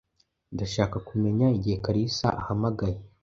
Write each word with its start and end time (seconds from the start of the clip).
Ndashaka 0.53 0.97
kumenya 1.07 1.45
igihe 1.57 1.77
Kalisa 1.85 2.27
ahamagaye. 2.41 2.97